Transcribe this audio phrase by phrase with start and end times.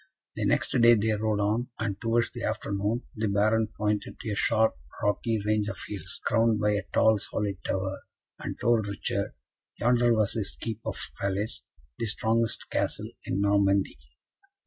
[0.35, 4.35] The next day they rode on, and, towards the afternoon, the Baron pointed to a
[4.35, 8.01] sharp rocky range of hills, crowned by a tall solid tower,
[8.39, 9.35] and told Richard,
[9.77, 11.65] yonder was his keep of Falaise,
[11.99, 13.99] the strongest Castle in Normandy.